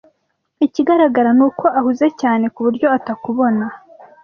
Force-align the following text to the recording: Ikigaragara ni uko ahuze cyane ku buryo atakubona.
Ikigaragara 0.65 1.29
ni 1.37 1.43
uko 1.47 1.65
ahuze 1.79 2.05
cyane 2.21 2.45
ku 2.53 2.59
buryo 2.65 2.87
atakubona. 2.97 3.65